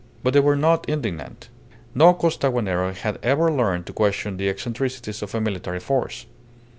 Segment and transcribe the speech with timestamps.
[0.23, 1.49] But they were not indignant.
[1.93, 6.25] No Costaguanero had ever learned to question the eccentricities of a military force.